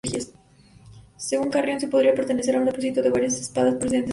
[1.17, 4.09] Según Carriazo podría pertenecer a un depósito de varias espadas procedente de Asturias.